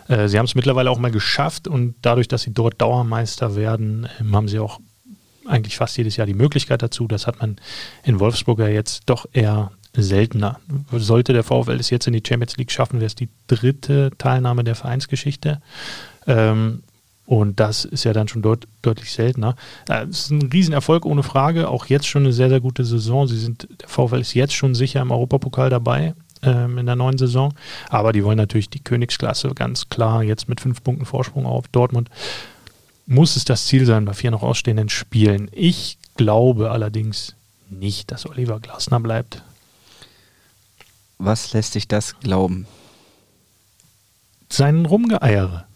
[0.09, 4.09] äh, sie haben es mittlerweile auch mal geschafft und dadurch, dass sie dort Dauermeister werden,
[4.21, 4.81] ähm, haben sie auch
[5.47, 7.07] eigentlich fast jedes Jahr die Möglichkeit dazu.
[7.07, 7.57] Das hat man
[8.05, 10.61] in Wolfsburg ja jetzt doch eher seltener.
[10.93, 14.65] Sollte der VfL es jetzt in die Champions League schaffen, wäre es die dritte Teilnahme
[14.65, 15.61] der Vereinsgeschichte.
[16.27, 16.83] Ähm,
[17.27, 19.55] und das ist ja dann schon deut deutlich seltener.
[19.89, 21.69] Es ist ein Riesenerfolg, ohne Frage.
[21.69, 23.29] Auch jetzt schon eine sehr, sehr gute Saison.
[23.29, 27.19] Sie sind, der VfL ist jetzt schon sicher im Europapokal dabei ähm, in der neuen
[27.19, 27.55] Saison.
[27.89, 32.11] Aber die wollen natürlich die Königsklasse ganz klar jetzt mit fünf Punkten Vorsprung auf Dortmund.
[33.11, 35.51] Muss es das Ziel sein bei vier noch ausstehenden Spielen.
[35.51, 37.35] Ich glaube allerdings
[37.69, 39.43] nicht, dass Oliver Glasner bleibt.
[41.19, 42.69] Was lässt sich das glauben?
[44.49, 45.67] Seinen Rumgeeiere.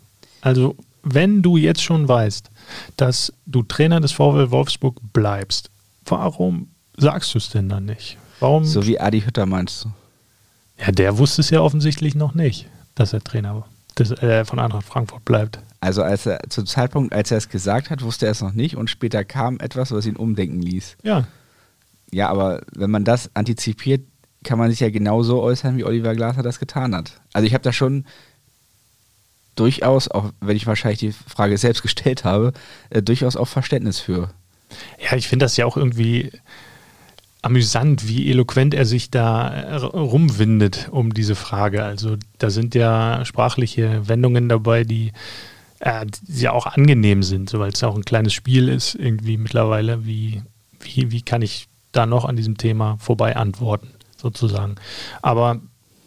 [0.42, 2.52] Also wenn du jetzt schon weißt,
[2.96, 5.70] dass du Trainer des VW Wolfsburg bleibst,
[6.04, 8.16] warum sagst du es denn dann nicht?
[8.38, 8.64] Warum?
[8.64, 9.92] So wie Adi Hütter meinst du?
[10.78, 13.66] Ja, der wusste es ja offensichtlich noch nicht, dass er Trainer
[13.98, 15.60] des, äh, von Eintracht Frankfurt bleibt.
[15.80, 18.76] Also als er zum Zeitpunkt, als er es gesagt hat, wusste er es noch nicht
[18.76, 20.96] und später kam etwas, was ihn umdenken ließ.
[21.02, 21.26] Ja.
[22.10, 24.02] Ja, aber wenn man das antizipiert,
[24.44, 27.20] kann man sich ja genauso äußern, wie Oliver Glasner das getan hat.
[27.32, 28.04] Also ich habe da schon
[29.56, 32.52] durchaus, auch wenn ich wahrscheinlich die Frage selbst gestellt habe,
[32.90, 34.30] äh, durchaus auch Verständnis für.
[34.98, 36.32] Ja, ich finde das ja auch irgendwie
[37.44, 41.84] amüsant, wie eloquent er sich da äh, rumwindet um diese Frage.
[41.84, 45.12] Also da sind ja sprachliche Wendungen dabei, die,
[45.80, 50.06] äh, ja auch angenehm sind, so, weil es auch ein kleines Spiel ist, irgendwie mittlerweile.
[50.06, 50.42] Wie,
[50.80, 54.76] wie, wie kann ich da noch an diesem Thema vorbei antworten, sozusagen.
[55.22, 55.60] Aber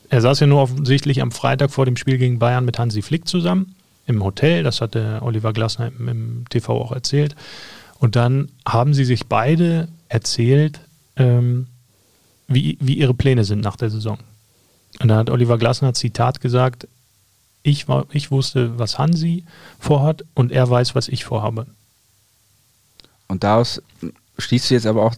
[0.10, 3.28] er saß ja nur offensichtlich am Freitag vor dem Spiel gegen Bayern mit Hansi Flick
[3.28, 4.64] zusammen im Hotel.
[4.64, 7.36] Das hatte Oliver Glasner im, im TV auch erzählt.
[8.00, 10.80] Und dann haben sie sich beide erzählt,
[11.18, 11.68] ähm,
[12.48, 14.18] wie, wie ihre Pläne sind nach der Saison.
[15.00, 16.88] Und da hat Oliver Glasner Zitat gesagt,
[17.64, 19.44] ich, war, ich wusste, was Hansi
[19.80, 21.68] vorhat und er weiß, was ich vorhabe.
[23.28, 23.82] Und daraus
[24.38, 25.16] schließt du jetzt aber auch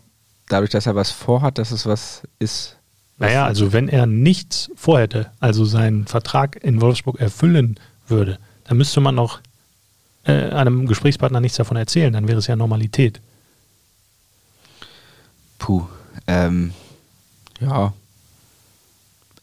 [0.48, 2.78] dadurch, dass er was vorhat, dass es was ist.
[3.18, 9.02] Naja, also wenn er nichts vorhätte, also seinen Vertrag in Wolfsburg erfüllen würde, dann müsste
[9.02, 9.40] man auch
[10.24, 13.22] äh, einem Gesprächspartner nichts davon erzählen, dann wäre es ja Normalität.
[15.70, 15.86] Puh,
[16.26, 16.74] ähm,
[17.62, 17.94] ja,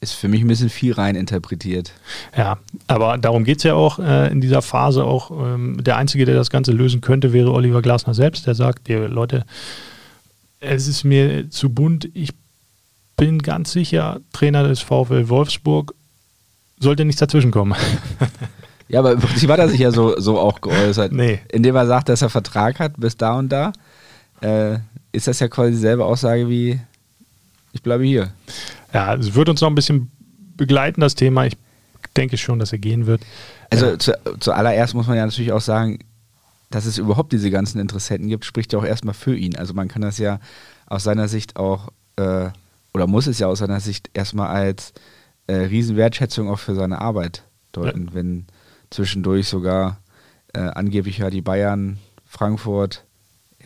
[0.01, 1.93] ist für mich ein bisschen viel rein interpretiert.
[2.37, 2.59] Ja,
[2.89, 5.31] aber darum geht es ja auch äh, in dieser Phase auch.
[5.31, 9.07] Ähm, der Einzige, der das Ganze lösen könnte, wäre Oliver Glasner selbst, der sagt, ihr
[9.07, 9.45] Leute,
[10.59, 12.31] es ist mir zu bunt, ich
[13.17, 15.95] bin ganz sicher, Trainer des VfL Wolfsburg
[16.81, 17.79] sollte nichts dazwischenkommen.
[18.89, 21.11] Ja, aber im Prinzip hat er sich ja so, so auch geäußert.
[21.11, 21.41] Nee.
[21.51, 23.73] Indem er sagt, dass er Vertrag hat bis da und da,
[24.43, 24.79] äh,
[25.17, 26.79] ist das ja quasi dieselbe Aussage wie,
[27.73, 28.33] ich bleibe hier.
[28.93, 30.11] Ja, es wird uns noch ein bisschen
[30.57, 31.47] begleiten, das Thema.
[31.47, 31.57] Ich
[32.17, 33.23] denke schon, dass er gehen wird.
[33.71, 33.99] Also Ja.
[33.99, 35.99] zu, zuallererst muss man ja natürlich auch sagen,
[36.71, 39.57] dass es überhaupt diese ganzen Interessenten gibt, spricht ja auch erstmal für ihn.
[39.57, 40.41] Also man kann das ja
[40.87, 42.49] aus seiner Sicht auch, äh,
[42.93, 44.93] oder muss es ja aus seiner Sicht erstmal als
[45.47, 48.47] äh, Riesenwertschätzung auch für seine Arbeit deuten, wenn
[48.91, 49.99] zwischendurch sogar
[50.55, 53.05] äh, angeblich ja die Bayern, Frankfurt,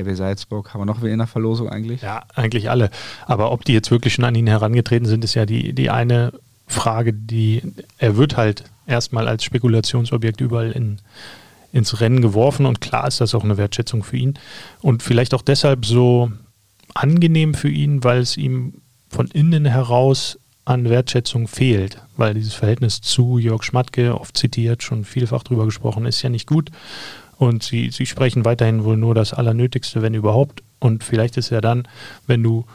[0.00, 2.02] RB Salzburg, haben wir noch wen in der Verlosung eigentlich?
[2.02, 2.90] Ja, eigentlich alle.
[3.26, 6.32] Aber ob die jetzt wirklich schon an ihn herangetreten sind, ist ja die, die eine
[6.66, 7.62] Frage, die
[7.98, 10.98] er wird halt erstmal als Spekulationsobjekt überall in,
[11.72, 14.34] ins Rennen geworfen und klar ist das auch eine Wertschätzung für ihn
[14.80, 16.30] und vielleicht auch deshalb so
[16.94, 18.74] angenehm für ihn, weil es ihm
[19.08, 25.04] von innen heraus an Wertschätzung fehlt, weil dieses Verhältnis zu Jörg Schmatke, oft zitiert, schon
[25.04, 26.70] vielfach drüber gesprochen, ist ja nicht gut.
[27.38, 30.62] Und sie, sie sprechen weiterhin wohl nur das Allernötigste, wenn überhaupt.
[30.78, 31.88] Und vielleicht ist ja dann,
[32.26, 32.66] wenn du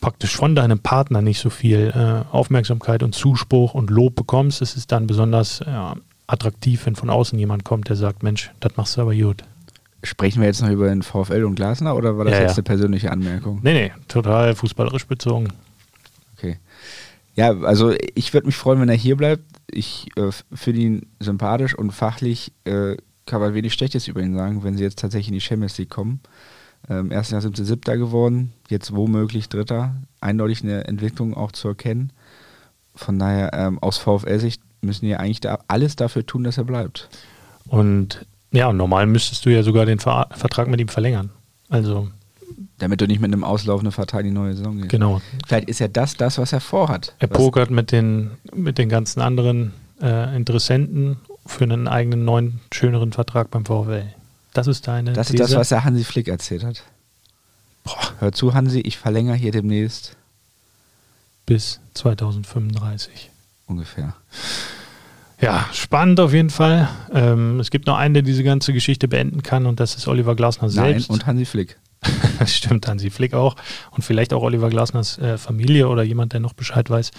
[0.00, 4.76] praktisch von deinem Partner nicht so viel äh, Aufmerksamkeit und Zuspruch und Lob bekommst, ist
[4.76, 5.94] es dann besonders ja,
[6.26, 9.42] attraktiv, wenn von außen jemand kommt, der sagt, Mensch, das machst du aber gut.
[10.04, 12.56] Sprechen wir jetzt noch über den VfL und Glasner oder war das Ja, jetzt ja.
[12.56, 13.60] eine persönliche Anmerkung?
[13.62, 15.48] Nee, nee, total fußballerisch bezogen.
[17.34, 19.44] Ja, also ich würde mich freuen, wenn er hier bleibt.
[19.70, 24.64] Ich äh, finde ihn sympathisch und fachlich äh, kann man wenig Schlechtes über ihn sagen,
[24.64, 26.20] wenn sie jetzt tatsächlich in die Champions League kommen.
[26.88, 29.94] Ähm, ersten Jahr sind sie Siebter geworden, jetzt womöglich Dritter.
[30.20, 32.12] Eindeutig eine Entwicklung auch zu erkennen.
[32.94, 37.08] Von daher, ähm, aus VfL-Sicht müssen die eigentlich da alles dafür tun, dass er bleibt.
[37.68, 41.30] Und ja, normal müsstest du ja sogar den Ver Vertrag mit ihm verlängern.
[41.70, 42.10] Also,
[42.78, 44.88] Damit du nicht mit einem auslaufenden Vertrag in die neue Saison gehst.
[44.88, 45.20] genau.
[45.46, 47.14] Vielleicht ist ja das das, was er vorhat.
[47.20, 53.12] Er pokert mit den, mit den ganzen anderen äh, Interessenten für einen eigenen neuen, schöneren
[53.12, 54.04] Vertrag beim VfL.
[54.52, 55.42] Das ist deine Das ist These?
[55.44, 56.82] das, was der Hansi Flick erzählt hat.
[57.84, 60.16] Boah, Hör zu, Hansi, ich verlängere hier demnächst
[61.46, 63.30] bis 2035.
[63.66, 64.14] ungefähr.
[65.40, 66.88] Ja, spannend auf jeden Fall.
[67.12, 70.36] Ähm, es gibt noch einen, der diese ganze Geschichte beenden kann und das ist Oliver
[70.36, 71.08] Glasner selbst.
[71.08, 71.78] Nein, und Hansi Flick.
[72.38, 73.54] Das stimmt, Hansi Flick auch.
[73.92, 77.12] Und vielleicht auch Oliver Glasners äh, Familie oder jemand, der noch Bescheid weiß.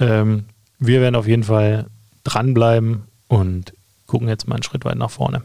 [0.00, 0.44] Ähm,
[0.78, 1.86] wir werden auf jeden Fall
[2.24, 3.72] dranbleiben und
[4.06, 5.42] gucken jetzt mal einen Schritt weit nach vorne.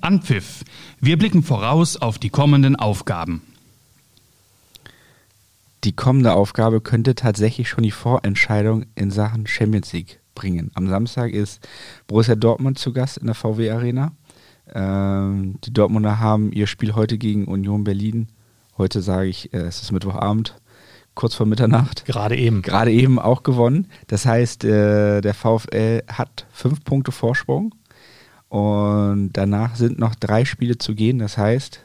[0.00, 0.64] Anpfiff.
[0.98, 3.42] Wir blicken voraus auf die kommenden Aufgaben.
[5.84, 10.70] Die kommende Aufgabe könnte tatsächlich schon die Vorentscheidung in Sachen Champions League bringen.
[10.74, 11.66] Am Samstag ist
[12.06, 14.12] Borussia Dortmund zu Gast in der VW Arena.
[14.74, 18.28] Ähm, die Dortmunder haben ihr Spiel heute gegen Union Berlin.
[18.78, 20.54] Heute sage ich, äh, es ist Mittwochabend,
[21.14, 22.04] kurz vor Mitternacht.
[22.06, 22.62] Gerade eben.
[22.62, 23.88] gerade eben auch gewonnen.
[24.06, 27.74] Das heißt, äh, der VfL hat fünf Punkte Vorsprung
[28.48, 31.18] und danach sind noch drei Spiele zu gehen.
[31.18, 31.80] Das heißt,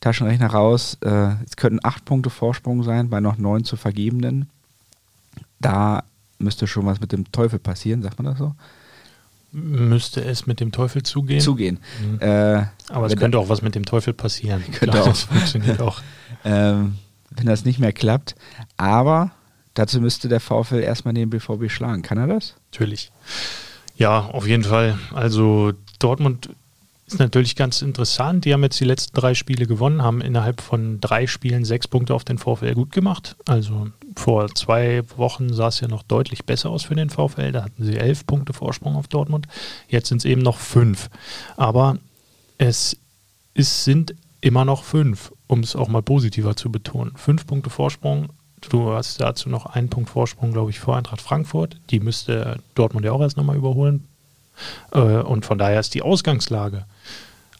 [0.00, 4.48] Taschenrechner raus, äh, es könnten acht Punkte Vorsprung sein bei noch neun zu vergebenen.
[5.60, 6.04] Da
[6.38, 8.54] müsste schon was mit dem Teufel passieren, sagt man das so?
[9.52, 11.40] Müsste es mit dem Teufel zugehen.
[11.40, 11.78] Zugehen.
[12.00, 12.20] Mhm.
[12.20, 14.62] Äh, Aber es könnte auch was mit dem Teufel passieren.
[14.72, 15.08] Könnte Klar, auch.
[15.08, 16.00] Das funktioniert auch.
[16.44, 16.96] ähm,
[17.30, 18.34] wenn das nicht mehr klappt.
[18.76, 19.32] Aber
[19.74, 22.02] dazu müsste der VfL erstmal den BVB schlagen.
[22.02, 22.56] Kann er das?
[22.72, 23.12] Natürlich.
[23.96, 24.98] Ja, auf jeden Fall.
[25.12, 26.50] Also Dortmund
[27.12, 28.44] ist natürlich ganz interessant.
[28.44, 32.14] Die haben jetzt die letzten drei Spiele gewonnen, haben innerhalb von drei Spielen sechs Punkte
[32.14, 33.36] auf den VfL gut gemacht.
[33.46, 37.52] Also vor zwei Wochen sah es ja noch deutlich besser aus für den VfL.
[37.52, 39.46] Da hatten sie elf Punkte Vorsprung auf Dortmund.
[39.88, 41.10] Jetzt sind es eben noch fünf.
[41.56, 41.98] Aber
[42.58, 42.96] es
[43.54, 47.12] ist, sind immer noch fünf, um es auch mal positiver zu betonen.
[47.16, 48.28] Fünf Punkte Vorsprung.
[48.68, 51.76] Du hast dazu noch einen Punkt Vorsprung, glaube ich, vor Eintracht Frankfurt.
[51.90, 54.06] Die müsste Dortmund ja auch erst nochmal überholen
[54.92, 56.84] äh, und von daher ist die Ausgangslage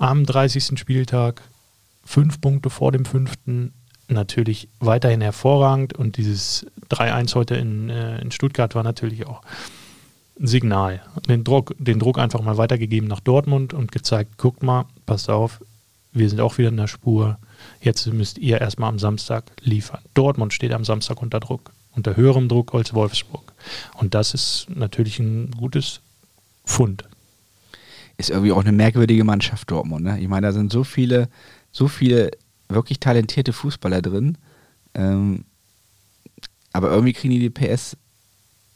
[0.00, 0.78] am 30.
[0.78, 1.42] Spieltag
[2.04, 3.72] fünf Punkte vor dem fünften
[4.08, 9.42] natürlich weiterhin hervorragend und dieses 3-1 heute in, äh, in Stuttgart war natürlich auch
[10.40, 11.02] ein Signal.
[11.28, 15.60] Den Druck, den Druck einfach mal weitergegeben nach Dortmund und gezeigt, guckt mal, passt auf,
[16.12, 17.38] wir sind auch wieder in der Spur.
[17.80, 20.00] Jetzt müsst ihr erstmal am Samstag liefern.
[20.14, 23.52] Dortmund steht am Samstag unter Druck, unter höherem Druck als Wolfsburg.
[23.94, 26.00] Und das ist natürlich ein gutes
[26.66, 27.04] Pfund.
[28.20, 30.04] Ist irgendwie auch eine merkwürdige Mannschaft, Dortmund.
[30.04, 30.20] Ne?
[30.20, 31.30] Ich meine, da sind so viele,
[31.72, 32.30] so viele
[32.68, 34.36] wirklich talentierte Fußballer drin.
[34.92, 35.44] Ähm,
[36.72, 37.96] aber irgendwie kriegen die die PS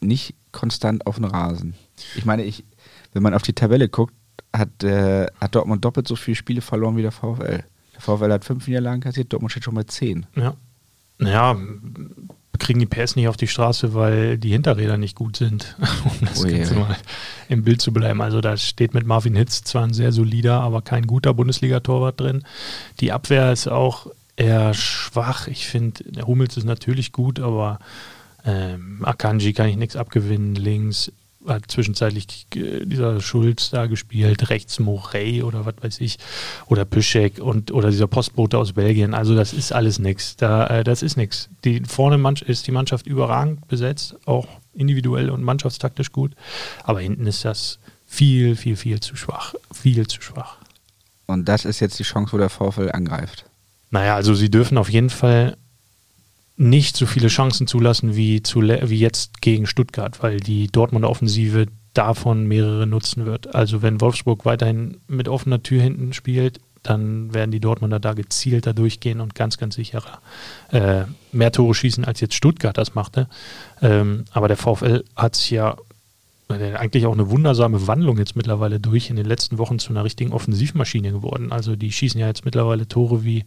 [0.01, 1.75] nicht konstant auf den Rasen.
[2.15, 2.65] Ich meine, ich,
[3.13, 4.15] wenn man auf die Tabelle guckt,
[4.51, 7.63] hat, äh, hat Dortmund doppelt so viele Spiele verloren wie der VfL.
[7.93, 10.25] Der VfL hat fünf Niederlagen kassiert, Dortmund steht schon bei zehn.
[10.35, 10.55] Ja.
[11.19, 11.55] Naja,
[12.57, 16.43] kriegen die PS nicht auf die Straße, weil die Hinterräder nicht gut sind, um das
[16.43, 16.97] oh Ganze mal
[17.49, 18.21] im Bild zu bleiben.
[18.21, 22.43] Also da steht mit Marvin Hitz zwar ein sehr solider, aber kein guter Bundesliga-Torwart drin.
[22.99, 25.47] Die Abwehr ist auch eher schwach.
[25.47, 27.79] Ich finde, der Hummels ist natürlich gut, aber
[28.45, 31.11] ähm, Akanji kann ich nichts abgewinnen links
[31.47, 36.17] hat zwischenzeitlich dieser Schulz da gespielt, rechts Morey oder was weiß ich,
[36.67, 39.13] oder Piszek und oder dieser Postbote aus Belgien.
[39.13, 40.35] Also das ist alles nichts.
[40.35, 41.49] Da, äh, das ist nichts.
[41.63, 46.33] Die vorne ist die Mannschaft überragend besetzt, auch individuell und mannschaftstaktisch gut.
[46.83, 49.55] Aber hinten ist das viel, viel, viel zu schwach.
[49.73, 50.57] Viel zu schwach.
[51.25, 53.45] Und das ist jetzt die Chance, wo der VfL angreift.
[53.91, 55.57] Naja, also sie dürfen auf jeden Fall
[56.57, 61.67] nicht so viele Chancen zulassen wie, zu, wie jetzt gegen Stuttgart, weil die Dortmunder Offensive
[61.93, 63.55] davon mehrere nutzen wird.
[63.55, 68.73] Also wenn Wolfsburg weiterhin mit offener Tür hinten spielt, dann werden die Dortmunder da gezielter
[68.73, 70.19] durchgehen und ganz, ganz sicherer
[70.71, 73.27] äh, mehr Tore schießen, als jetzt Stuttgart das machte.
[73.81, 75.77] Ähm, aber der VfL hat sich ja
[76.49, 80.03] äh, eigentlich auch eine wundersame Wandlung jetzt mittlerweile durch in den letzten Wochen zu einer
[80.03, 81.51] richtigen Offensivmaschine geworden.
[81.51, 83.45] Also die schießen ja jetzt mittlerweile Tore wie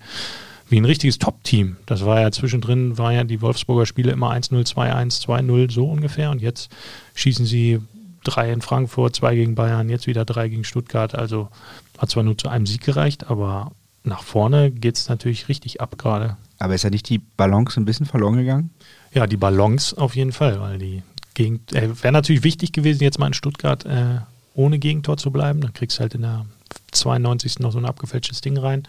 [0.69, 1.77] wie ein richtiges Top-Team.
[1.87, 6.31] Das war ja zwischendrin, war ja die Wolfsburger Spiele immer 1-0, 2-1, 2-0, so ungefähr.
[6.31, 6.71] Und jetzt
[7.15, 7.81] schießen sie
[8.25, 11.15] drei in Frankfurt, zwei gegen Bayern, jetzt wieder drei gegen Stuttgart.
[11.15, 11.49] Also
[11.97, 13.73] hat zwar nur zu einem Sieg gereicht, aber
[14.05, 16.37] nach vorne geht es natürlich richtig ab gerade.
[16.59, 18.71] Aber ist ja nicht die Balance ein bisschen verloren gegangen?
[19.13, 21.03] Ja, die Balance auf jeden Fall, weil die
[21.35, 24.19] Gegend, äh, wäre natürlich wichtig gewesen, jetzt mal in Stuttgart äh,
[24.55, 25.61] ohne Gegentor zu bleiben.
[25.61, 26.47] Dann kriegst du halt in der
[26.93, 27.61] 92.
[27.61, 28.85] noch so ein abgefälschtes Ding rein.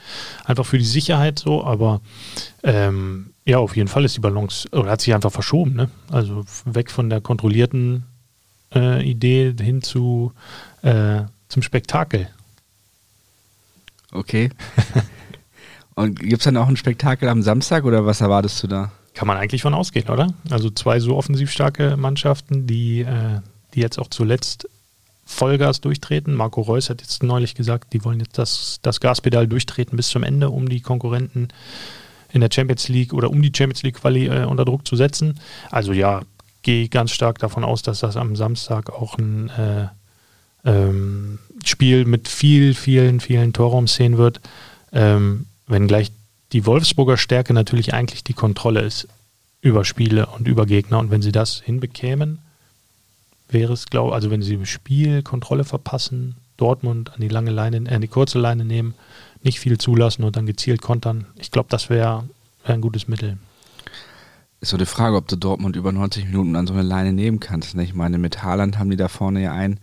[0.45, 2.01] Einfach für die Sicherheit so, aber
[2.63, 5.89] ähm, ja, auf jeden Fall ist die Balance, oder hat sich einfach verschoben, ne?
[6.11, 8.05] Also weg von der kontrollierten
[8.73, 10.33] äh, Idee hin zu
[10.81, 12.29] äh, zum Spektakel.
[14.11, 14.49] Okay.
[15.95, 18.91] Und gibt es dann auch ein Spektakel am Samstag oder was erwartest du da?
[19.13, 20.33] Kann man eigentlich von ausgehen, oder?
[20.49, 23.41] Also zwei so offensiv starke Mannschaften, die, äh,
[23.73, 24.69] die jetzt auch zuletzt
[25.29, 26.33] Vollgas durchtreten.
[26.33, 30.23] Marco Reus hat jetzt neulich gesagt, die wollen jetzt das, das Gaspedal durchtreten bis zum
[30.23, 31.49] Ende, um die Konkurrenten
[32.31, 35.39] in der Champions League oder um die Champions League Quali äh, unter Druck zu setzen.
[35.69, 36.23] Also ja,
[36.63, 39.87] gehe ganz stark davon aus, dass das am Samstag auch ein äh,
[40.65, 44.41] ähm, Spiel mit viel, vielen, vielen Torraumszenen wird.
[44.91, 46.11] Ähm, wenngleich
[46.53, 49.07] die Wolfsburger Stärke natürlich eigentlich die Kontrolle ist
[49.61, 50.97] über Spiele und über Gegner.
[50.97, 52.39] Und wenn sie das hinbekämen,
[53.49, 57.89] wäre es, glaube also wenn sie im Spiel Kontrolle verpassen, Dortmund an die lange Leine,
[57.89, 58.93] äh, an die kurze Leine nehmen,
[59.41, 61.25] nicht viel zulassen und dann gezielt kontern.
[61.35, 62.25] Ich glaube, das wäre
[62.65, 63.37] wär ein gutes Mittel.
[64.61, 67.39] Ist so die Frage, ob du Dortmund über 90 Minuten an so eine Leine nehmen
[67.39, 67.75] kannst.
[67.75, 67.83] Ne?
[67.83, 69.79] Ich meine, mit Haaland haben die da vorne ja einen,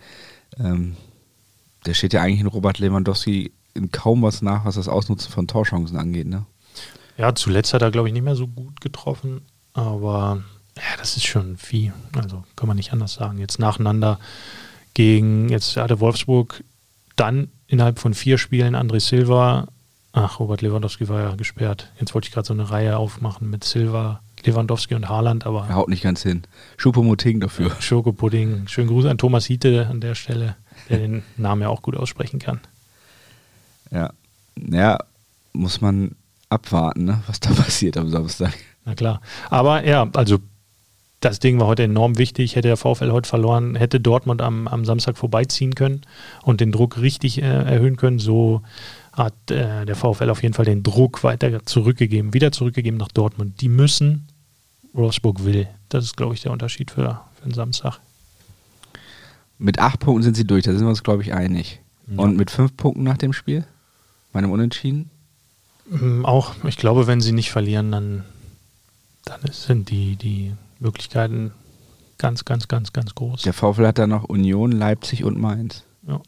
[0.58, 0.96] ähm,
[1.86, 5.46] der steht ja eigentlich in Robert Lewandowski in kaum was nach, was das Ausnutzen von
[5.46, 6.26] Torchancen angeht.
[6.26, 6.44] Ne?
[7.16, 10.42] Ja, zuletzt hat er, glaube ich, nicht mehr so gut getroffen, aber
[10.76, 11.92] ja, das ist schon viel.
[12.16, 13.38] Also kann man nicht anders sagen.
[13.38, 14.18] Jetzt nacheinander
[14.94, 16.62] gegen, jetzt hatte Wolfsburg
[17.16, 19.68] dann innerhalb von vier Spielen André Silva,
[20.12, 21.92] ach, Robert Lewandowski war ja gesperrt.
[21.98, 25.66] Jetzt wollte ich gerade so eine Reihe aufmachen mit Silva, Lewandowski und Haaland, aber.
[25.68, 26.42] Er haut nicht ganz hin.
[26.76, 27.70] Schupomoting dafür.
[27.80, 28.68] Schokopudding.
[28.68, 30.56] Schönen Gruß an Thomas Hiete an der Stelle.
[30.88, 32.60] der den Namen ja auch gut aussprechen kann.
[33.90, 34.12] Ja.
[34.56, 34.98] Ja,
[35.52, 36.16] muss man
[36.48, 38.52] abwarten, ne, was da passiert am Samstag.
[38.84, 39.20] Na klar.
[39.50, 40.38] Aber ja, also
[41.26, 42.54] das Ding war heute enorm wichtig.
[42.54, 46.02] Hätte der VfL heute verloren, hätte Dortmund am, am Samstag vorbeiziehen können
[46.42, 48.20] und den Druck richtig äh, erhöhen können.
[48.20, 48.62] So
[49.12, 53.60] hat äh, der VfL auf jeden Fall den Druck weiter zurückgegeben, wieder zurückgegeben nach Dortmund.
[53.60, 54.28] Die müssen,
[54.92, 55.66] Wolfsburg will.
[55.88, 57.98] Das ist, glaube ich, der Unterschied für, für den Samstag.
[59.58, 61.80] Mit acht Punkten sind sie durch, da sind wir uns, glaube ich, einig.
[62.06, 62.22] Ja.
[62.22, 63.66] Und mit fünf Punkten nach dem Spiel?
[64.32, 65.10] Meinem Unentschieden?
[65.90, 68.24] Ähm, auch, ich glaube, wenn sie nicht verlieren, dann,
[69.24, 71.52] dann sind die, die Möglichkeiten
[72.18, 73.42] ganz, ganz, ganz, ganz groß.
[73.42, 75.84] Der VfL hat dann noch Union, Leipzig und Mainz.
[76.06, 76.20] Ja.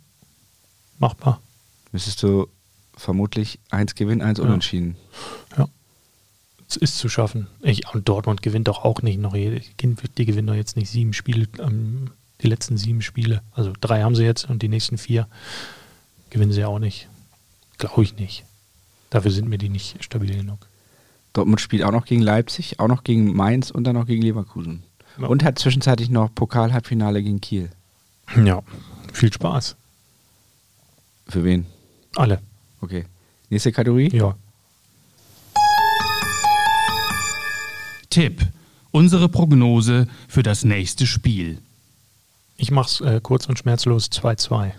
[0.98, 1.40] Machbar.
[1.92, 2.48] Müsstest du
[2.96, 4.44] vermutlich eins gewinnen, eins ja.
[4.44, 4.96] unentschieden.
[5.56, 5.68] Ja.
[6.68, 7.46] Es ist zu schaffen.
[7.62, 9.32] Ich, und Dortmund gewinnt doch auch nicht noch.
[9.32, 12.10] Die, die gewinnen doch jetzt nicht sieben Spiele, ähm,
[12.42, 13.42] die letzten sieben Spiele.
[13.52, 15.28] Also drei haben sie jetzt und die nächsten vier
[16.30, 17.08] gewinnen sie auch nicht.
[17.78, 18.44] Glaube ich nicht.
[19.10, 20.66] Dafür sind mir die nicht stabil genug.
[21.32, 24.82] Dortmund spielt auch noch gegen Leipzig, auch noch gegen Mainz und dann noch gegen Leverkusen.
[25.20, 25.26] Ja.
[25.26, 27.70] Und hat zwischenzeitlich noch Pokal-Halbfinale gegen Kiel.
[28.44, 28.62] Ja,
[29.12, 29.76] viel Spaß.
[31.26, 31.66] Für wen?
[32.16, 32.40] Alle.
[32.80, 33.04] Okay.
[33.50, 34.10] Nächste Kategorie?
[34.14, 34.34] Ja.
[38.10, 38.46] Tipp.
[38.90, 41.60] Unsere Prognose für das nächste Spiel.
[42.56, 44.72] Ich mach's äh, kurz und schmerzlos 2-2.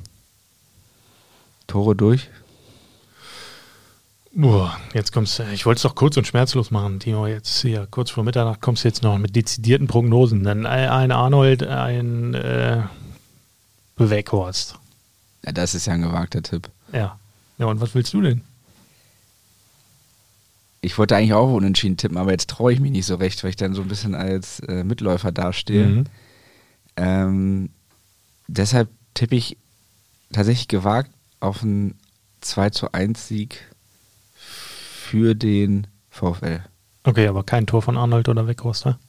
[1.68, 2.30] Tore durch?
[4.32, 7.26] Boah, jetzt kommst du, ich wollte es doch kurz und schmerzlos machen, Timo.
[7.26, 10.44] Jetzt hier, kurz vor Mitternacht kommst du jetzt noch mit dezidierten Prognosen.
[10.44, 12.84] Dann ein Arnold, ein äh,
[13.98, 14.76] Weghorst.
[15.46, 16.70] Ja, das ist ja ein gewagter Tipp.
[16.94, 17.18] Ja.
[17.58, 18.42] Ja, und was willst du denn?
[20.82, 23.50] Ich wollte eigentlich auch unentschieden tippen, aber jetzt traue ich mich nicht so recht, weil
[23.50, 25.86] ich dann so ein bisschen als äh, Mitläufer dastehe.
[25.86, 26.04] Mhm.
[26.96, 27.70] Ähm,
[28.48, 29.58] deshalb tippe ich
[30.32, 31.12] tatsächlich gewagt
[31.42, 31.96] auf einen
[32.42, 33.69] 2 zu 1 Sieg
[35.10, 36.62] für den VfL.
[37.04, 39.00] Okay, aber kein Tor von Arnold oder Weghorst, ne?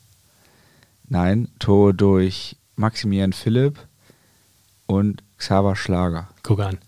[1.09, 3.79] Nein, Tor durch Maximilian Philipp
[4.87, 6.29] und Xaver Schlager.
[6.43, 6.79] Guck an.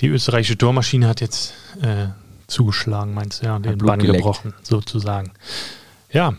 [0.00, 2.08] Die österreichische Tormaschine hat jetzt äh,
[2.48, 5.30] zugeschlagen, meinst du, ja, den Bann gebrochen, sozusagen.
[6.10, 6.34] Ja,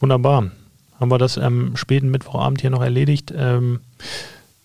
[0.00, 0.50] wunderbar.
[0.98, 3.32] Haben wir das am späten Mittwochabend hier noch erledigt.
[3.36, 3.80] Ähm,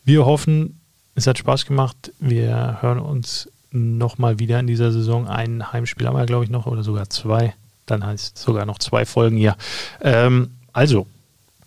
[0.03, 0.81] wir hoffen,
[1.13, 2.11] es hat Spaß gemacht.
[2.19, 5.27] Wir hören uns nochmal wieder in dieser Saison.
[5.27, 7.53] Ein Heimspiel haben wir, glaube ich, noch oder sogar zwei.
[7.85, 9.55] Dann heißt es sogar noch zwei Folgen hier.
[10.01, 11.07] Ähm, also,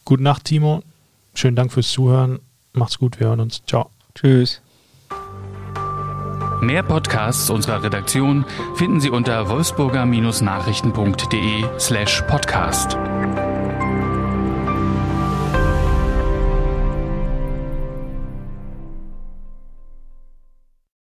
[0.04, 0.82] gute Nacht, Timo.
[1.34, 2.40] Schönen Dank fürs Zuhören.
[2.72, 3.62] Macht's gut, wir hören uns.
[3.66, 3.90] Ciao.
[4.14, 4.60] Tschüss.
[6.60, 8.44] Mehr Podcasts unserer Redaktion
[8.74, 12.98] finden Sie unter wolfsburger-nachrichten.de slash podcast.